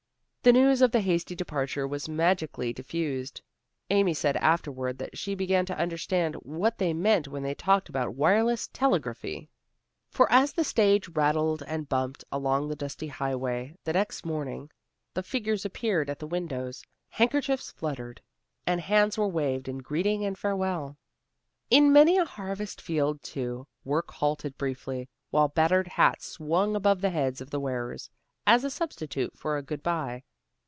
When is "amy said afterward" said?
3.91-4.97